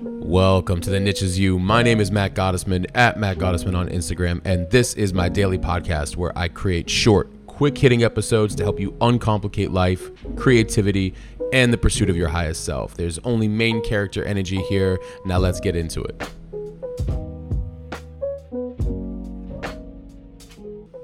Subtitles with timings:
[0.00, 1.58] Welcome to the Niche Is You.
[1.58, 5.58] My name is Matt Gottesman at Matt Gottesman on Instagram, and this is my daily
[5.58, 11.14] podcast where I create short, quick hitting episodes to help you uncomplicate life, creativity,
[11.52, 12.94] and the pursuit of your highest self.
[12.94, 15.00] There's only main character energy here.
[15.24, 16.30] Now let's get into it.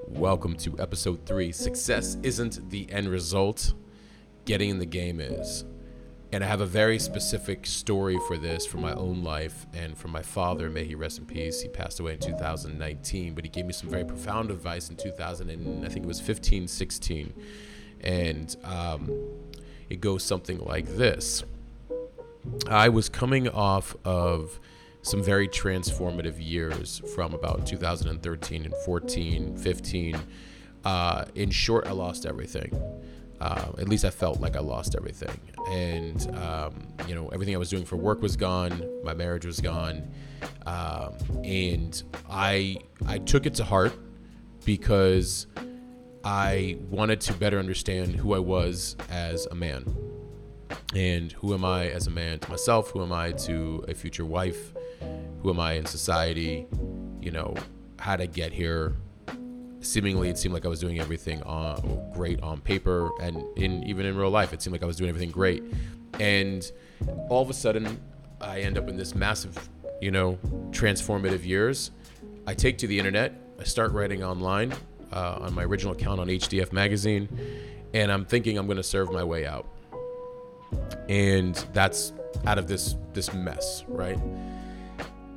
[0.07, 1.51] Welcome to episode three.
[1.51, 3.73] Success isn't the end result,
[4.45, 5.65] getting in the game is.
[6.35, 10.11] And I have a very specific story for this from my own life and from
[10.11, 10.69] my father.
[10.69, 11.61] May he rest in peace.
[11.61, 15.49] He passed away in 2019, but he gave me some very profound advice in 2000,
[15.49, 17.33] and I think it was 15, 16.
[18.01, 19.13] And um,
[19.89, 21.45] it goes something like this
[22.69, 24.59] I was coming off of
[25.03, 30.17] some very transformative years from about 2013 and 14, 15.
[30.85, 32.73] Uh, in short, I lost everything.
[33.45, 35.39] Uh, at least I felt like I lost everything.
[35.71, 38.83] And, um, you know, everything I was doing for work was gone.
[39.05, 40.11] My marriage was gone.
[40.65, 41.13] Um,
[41.45, 43.93] and I, I took it to heart
[44.65, 45.47] because
[46.25, 49.95] I wanted to better understand who I was as a man.
[50.95, 52.93] And who am I as a man to myself?
[52.93, 54.73] Who am I to a future wife?
[55.43, 56.67] Who am I in society?
[57.21, 57.55] You know,
[57.99, 58.97] how to get here?
[59.85, 64.07] Seemingly it seemed like I was doing everything on, great on paper and in even
[64.07, 65.63] in real life it seemed like I was doing everything great.
[66.21, 66.71] And
[67.29, 68.01] all of a sudden
[68.41, 69.69] I end up in this massive
[70.01, 70.39] you know
[70.71, 71.91] transformative years.
[72.47, 74.73] I take to the internet I start writing online
[75.13, 77.29] uh, on my original account on HDF magazine
[77.93, 79.69] and I'm thinking I'm going to serve my way out.
[81.09, 82.13] And that's
[82.47, 84.19] out of this this mess right?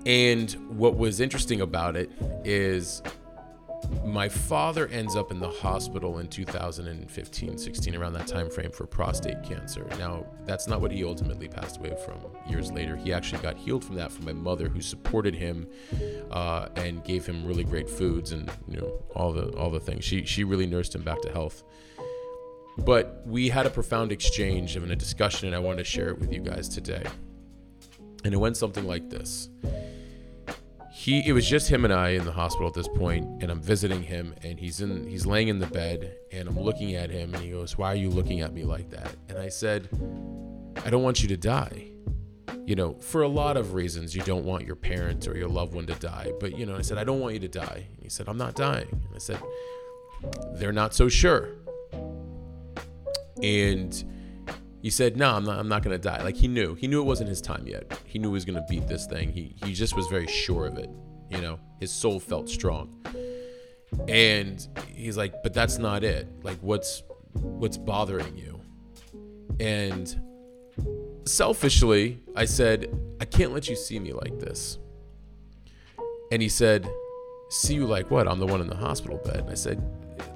[0.05, 2.09] And what was interesting about it
[2.45, 3.03] is
[4.05, 8.85] my father ends up in the hospital in 2015 16 around that time frame for
[8.85, 9.85] prostate cancer.
[9.99, 12.15] Now that's not what he ultimately passed away from.
[12.49, 15.67] Years later he actually got healed from that from my mother who supported him
[16.31, 20.03] uh, and gave him really great foods and you know all the all the things.
[20.03, 21.63] She she really nursed him back to health.
[22.79, 26.19] But we had a profound exchange and a discussion and i wanted to share it
[26.19, 27.03] with you guys today.
[28.23, 29.49] And it went something like this
[31.07, 33.61] he it was just him and I in the hospital at this point, and I'm
[33.61, 37.33] visiting him, and he's in he's laying in the bed, and I'm looking at him,
[37.33, 39.87] and he goes, "Why are you looking at me like that?" And I said,
[40.85, 41.91] "I don't want you to die."
[42.65, 45.73] You know, for a lot of reasons, you don't want your parent or your loved
[45.73, 46.33] one to die.
[46.41, 48.37] But you know, I said, "I don't want you to die." And he said, "I'm
[48.37, 49.39] not dying." And I said,
[50.55, 51.51] "They're not so sure."
[53.41, 54.03] And
[54.87, 55.59] he said, "No, I'm not.
[55.59, 56.73] I'm not gonna die." Like he knew.
[56.73, 57.99] He knew it wasn't his time yet.
[58.05, 59.33] He knew he was gonna beat this thing.
[59.33, 60.89] He he just was very sure of it.
[61.29, 63.05] You know, his soul felt strong.
[64.07, 64.65] And
[64.95, 66.29] he's like, "But that's not it.
[66.41, 67.03] Like, what's
[67.33, 68.61] what's bothering you?"
[69.59, 70.07] And
[71.25, 72.89] selfishly, I said,
[73.19, 74.79] "I can't let you see me like this."
[76.31, 76.89] And he said,
[77.49, 78.25] "See you like what?
[78.25, 79.83] I'm the one in the hospital bed." And I said,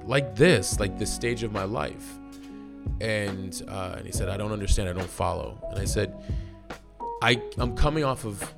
[0.04, 2.18] "Like this, like this stage of my life."
[3.00, 4.88] And uh, and he said, "I don't understand.
[4.88, 6.14] I don't follow." And I said,
[7.20, 8.54] "I I'm coming off of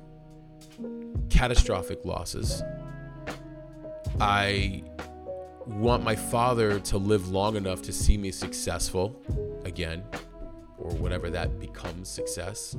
[1.29, 2.63] catastrophic losses.
[4.19, 4.83] I
[5.65, 9.19] want my father to live long enough to see me successful
[9.65, 10.03] again,
[10.77, 12.77] or whatever that becomes success."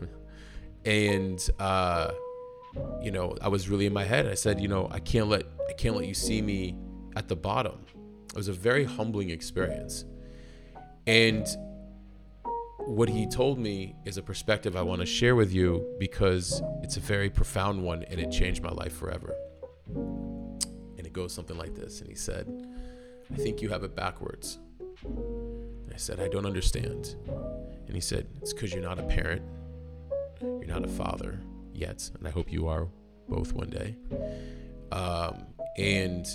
[0.86, 2.12] and uh,
[3.02, 4.26] you know, I was really in my head.
[4.26, 6.76] I said, "You know, I can't let I can't let you see me
[7.14, 7.84] at the bottom."
[8.30, 10.06] It was a very humbling experience
[11.06, 11.46] and
[12.86, 16.96] what he told me is a perspective I want to share with you because it's
[16.96, 19.34] a very profound one and it changed my life forever.
[19.94, 22.00] And it goes something like this.
[22.00, 22.46] And he said,
[23.32, 24.58] I think you have it backwards.
[25.02, 27.16] And I said, I don't understand.
[27.86, 29.42] And he said, It's because you're not a parent,
[30.42, 31.40] you're not a father
[31.72, 32.10] yet.
[32.18, 32.88] And I hope you are
[33.28, 33.96] both one day.
[34.92, 35.46] Um,
[35.78, 36.26] and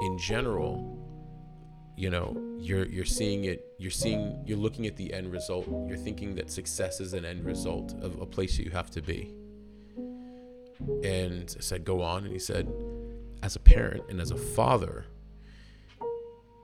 [0.00, 0.98] in general,
[1.96, 5.66] you know you're you're seeing it you're seeing you're looking at the end result.
[5.88, 9.02] You're thinking that success is an end result of a place that you have to
[9.02, 9.34] be.
[11.02, 12.24] And I said go on.
[12.24, 12.72] And he said
[13.42, 15.06] as a parent and as a father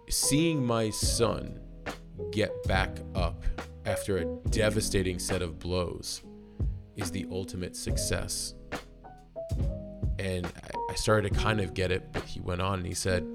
[0.08, 1.60] seeing my son
[2.30, 3.42] get back up
[3.84, 6.22] after a devastating set of blows
[6.96, 8.54] is the ultimate success.
[10.18, 10.50] And
[10.90, 13.26] I started to kind of get it but he went on and he said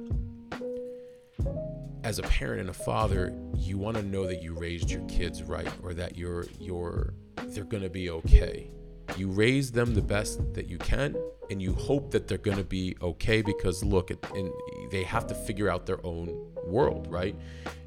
[2.04, 5.42] as a parent and a father, you want to know that you raised your kids
[5.42, 7.14] right or that you're you're
[7.48, 8.70] they're going to be okay.
[9.18, 11.16] You raise them the best that you can
[11.50, 14.52] and you hope that they're going to be okay because look at and
[14.92, 16.36] they have to figure out their own
[16.66, 17.36] world, right?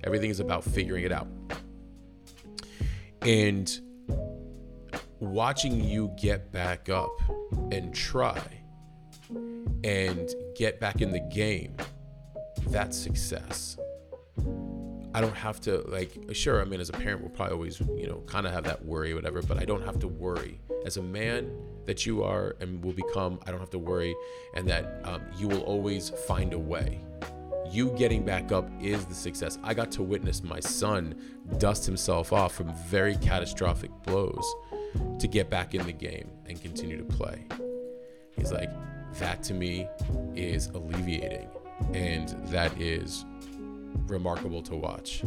[0.04, 1.28] Everything is about figuring it out.
[3.22, 3.80] And
[5.18, 7.20] watching you get back up
[7.72, 8.40] and try
[9.84, 11.76] and get back in the game,
[12.68, 13.76] that's success.
[15.16, 18.06] I don't have to like sure, I mean as a parent we'll probably always, you
[18.06, 20.60] know, kind of have that worry whatever, but I don't have to worry.
[20.84, 21.50] As a man
[21.86, 24.14] that you are and will become, I don't have to worry
[24.52, 27.00] and that um, you will always find a way.
[27.70, 29.58] You getting back up is the success.
[29.62, 31.14] I got to witness my son
[31.56, 34.44] dust himself off from very catastrophic blows
[35.18, 37.46] to get back in the game and continue to play.
[38.32, 38.68] He's like,
[39.14, 39.88] that to me
[40.34, 41.48] is alleviating
[41.94, 43.24] and that is
[44.06, 45.22] remarkable to watch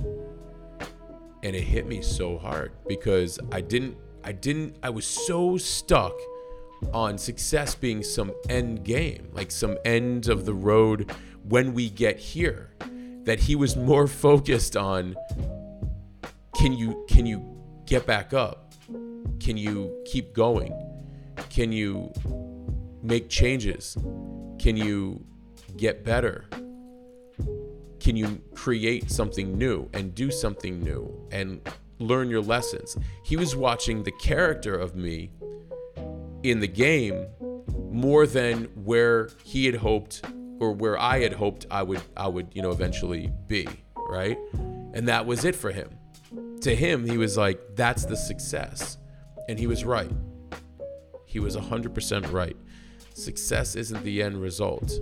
[1.43, 6.13] and it hit me so hard because i didn't i didn't i was so stuck
[6.93, 11.11] on success being some end game like some end of the road
[11.43, 12.73] when we get here
[13.23, 15.15] that he was more focused on
[16.55, 17.43] can you can you
[17.85, 18.73] get back up
[19.39, 20.73] can you keep going
[21.49, 22.11] can you
[23.01, 23.97] make changes?
[24.59, 25.25] Can you
[25.77, 26.45] get better?
[28.09, 31.61] Can you create something new and do something new and
[31.99, 32.97] learn your lessons?
[33.23, 35.29] He was watching the character of me
[36.41, 37.27] in the game
[37.91, 40.25] more than where he had hoped
[40.59, 44.39] or where I had hoped I would I would, you know, eventually be, right?
[44.95, 45.91] And that was it for him.
[46.61, 48.97] To him, he was like, that's the success.
[49.47, 50.09] And he was right.
[51.27, 52.57] He was 100% right.
[53.13, 54.99] Success isn't the end result.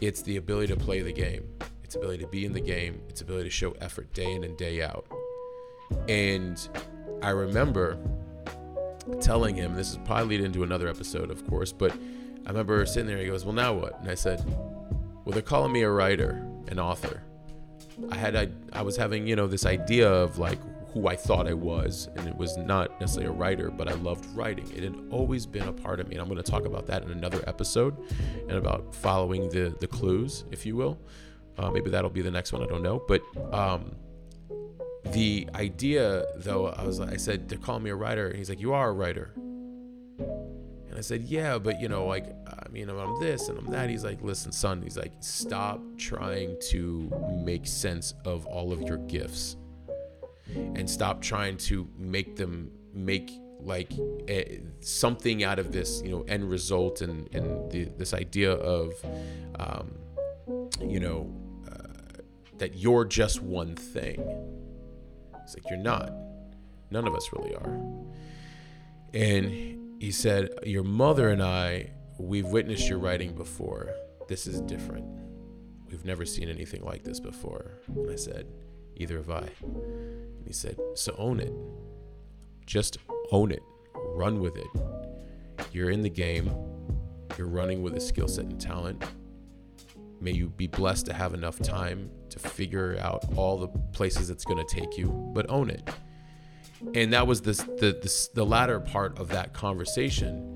[0.00, 1.44] It's the ability to play the game.
[1.92, 3.02] It's ability to be in the game.
[3.10, 5.04] It's ability to show effort day in and day out.
[6.08, 6.58] And
[7.20, 7.98] I remember
[9.20, 13.06] telling him, this is probably lead into another episode, of course, but I remember sitting
[13.06, 14.00] there, he goes, Well, now what?
[14.00, 14.42] And I said,
[15.26, 17.20] Well, they're calling me a writer, an author.
[18.10, 20.60] I had, I, I was having, you know, this idea of like
[20.94, 22.08] who I thought I was.
[22.16, 24.66] And it was not necessarily a writer, but I loved writing.
[24.74, 26.14] It had always been a part of me.
[26.14, 27.94] And I'm going to talk about that in another episode
[28.48, 30.98] and about following the, the clues, if you will.
[31.58, 32.62] Uh, maybe that'll be the next one.
[32.62, 33.02] I don't know.
[33.06, 33.22] But
[33.52, 33.94] um,
[35.12, 38.28] the idea, though, I was I said, they're calling me a writer.
[38.28, 39.32] And he's like, You are a writer.
[39.36, 43.90] And I said, Yeah, but you know, like, I mean, I'm this and I'm that.
[43.90, 47.10] He's like, Listen, son, he's like, Stop trying to
[47.44, 49.56] make sense of all of your gifts
[50.54, 53.92] and stop trying to make them make like
[54.28, 58.92] a, something out of this you know end result and and the, this idea of
[59.58, 59.92] um,
[60.80, 61.32] you know
[62.62, 64.20] that you're just one thing
[65.42, 66.12] it's like you're not
[66.90, 67.80] none of us really are
[69.12, 69.50] and
[70.00, 73.90] he said your mother and i we've witnessed your writing before
[74.28, 75.04] this is different
[75.90, 78.46] we've never seen anything like this before and i said
[78.96, 79.48] either have i
[80.42, 81.52] and he said, So own it.
[82.66, 82.98] Just
[83.30, 83.62] own it.
[83.94, 84.66] Run with it.
[85.70, 86.52] You're in the game.
[87.38, 89.04] You're running with a skill set and talent.
[90.22, 94.44] May you be blessed to have enough time to figure out all the places it's
[94.44, 95.88] going to take you, but own it.
[96.94, 100.52] And that was this, the, the, the latter part of that conversation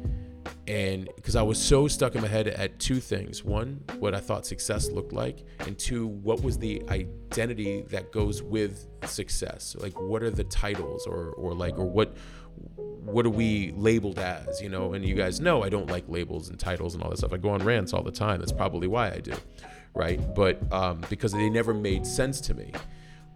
[0.69, 4.21] and because I was so stuck in my head at two things one, what I
[4.21, 9.77] thought success looked like, and two, what was the identity that goes with success?
[9.79, 12.17] Like, what are the titles, or or like, or what
[12.77, 14.61] what are we labeled as?
[14.61, 17.19] You know, and you guys know I don't like labels and titles and all that
[17.19, 17.33] stuff.
[17.33, 18.41] I go on rants all the time.
[18.41, 19.35] That's probably why I do,
[19.95, 20.21] right?
[20.35, 22.73] But um, because they never made sense to me.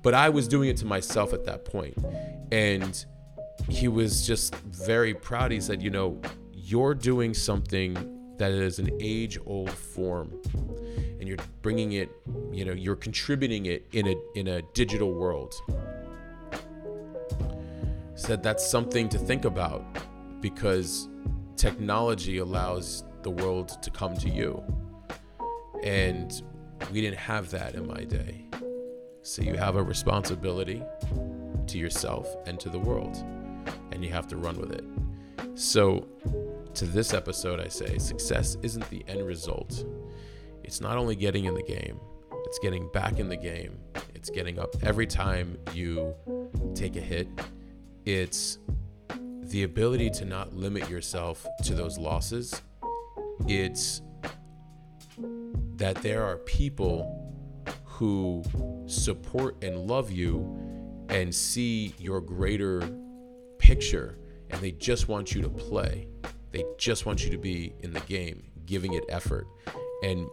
[0.02, 1.94] But I was doing it to myself at that point,
[2.50, 3.04] and
[3.68, 5.52] he was just very proud.
[5.52, 6.20] He said, you know
[6.70, 7.94] you're doing something
[8.38, 10.40] that is an age old form
[11.18, 12.08] and you're bringing it
[12.52, 15.52] you know you're contributing it in a in a digital world
[18.20, 19.84] said that's something to think about
[20.40, 21.08] because
[21.56, 24.62] technology allows the world to come to you
[25.82, 26.42] and
[26.92, 28.44] we didn't have that in my day
[29.22, 30.82] so you have a responsibility
[31.66, 33.24] to yourself and to the world
[33.92, 34.84] and you have to run with it
[35.54, 36.06] so
[36.74, 39.84] to this episode, I say success isn't the end result.
[40.62, 42.00] It's not only getting in the game,
[42.46, 43.78] it's getting back in the game.
[44.14, 46.14] It's getting up every time you
[46.74, 47.28] take a hit.
[48.04, 48.59] It's
[49.42, 52.62] the ability to not limit yourself to those losses.
[53.47, 54.02] It's
[55.76, 57.16] that there are people
[57.85, 58.42] who
[58.87, 60.59] support and love you
[61.09, 62.88] and see your greater
[63.59, 64.19] picture
[64.50, 66.09] and they just want you to play.
[66.50, 69.47] They just want you to be in the game, giving it effort
[70.02, 70.28] and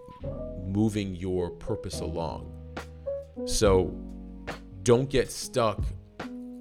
[0.66, 2.52] moving your purpose along.
[3.46, 3.96] So
[4.84, 5.82] don't get stuck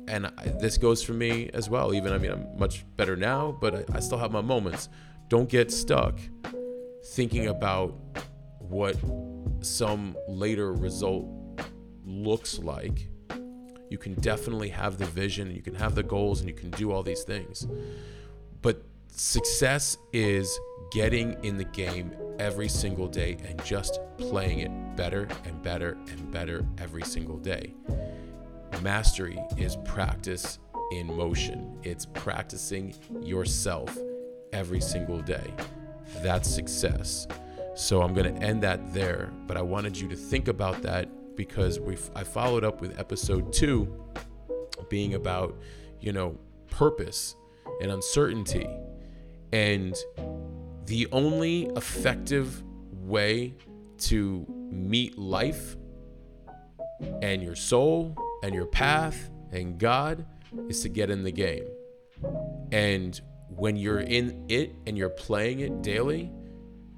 [0.09, 1.95] and I, this goes for me as well.
[1.95, 4.89] Even I mean, I'm much better now, but I, I still have my moments.
[5.29, 6.19] Don't get stuck
[7.05, 7.95] thinking about
[8.59, 8.97] what
[9.61, 11.27] some later result
[12.05, 13.09] looks like.
[13.89, 16.71] You can definitely have the vision, and you can have the goals, and you can
[16.71, 17.67] do all these things.
[18.63, 20.59] But success is
[20.93, 26.31] getting in the game every single day and just playing it better and better and
[26.31, 27.75] better every single day.
[28.83, 30.59] Mastery is practice
[30.93, 33.97] in motion, it's practicing yourself
[34.53, 35.53] every single day.
[36.23, 37.27] That's success.
[37.75, 41.09] So I'm going to end that there, but I wanted you to think about that
[41.37, 44.05] because we I followed up with episode 2
[44.89, 45.55] being about,
[46.01, 46.39] you know,
[46.71, 47.35] purpose
[47.81, 48.69] and uncertainty.
[49.53, 49.95] And
[50.87, 53.55] the only effective way
[53.99, 55.77] to meet life
[57.23, 60.27] and your soul and your path and God
[60.69, 61.65] is to get in the game.
[62.73, 66.33] And when you're in it and you're playing it daily,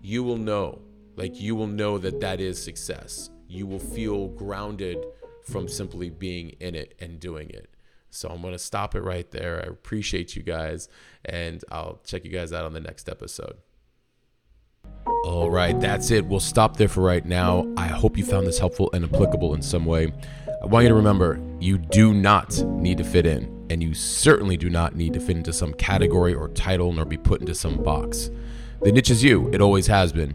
[0.02, 0.80] you will know,
[1.16, 3.30] like, you will know that that is success.
[3.48, 4.98] You will feel grounded
[5.42, 7.70] from simply being in it and doing it.
[8.10, 9.62] So I'm going to stop it right there.
[9.64, 10.88] I appreciate you guys,
[11.24, 13.56] and I'll check you guys out on the next episode.
[15.24, 16.24] All right, that's it.
[16.24, 17.66] We'll stop there for right now.
[17.76, 20.12] I hope you found this helpful and applicable in some way.
[20.60, 24.56] I want you to remember you do not need to fit in, and you certainly
[24.56, 27.80] do not need to fit into some category or title nor be put into some
[27.80, 28.28] box.
[28.82, 30.34] The niche is you, it always has been.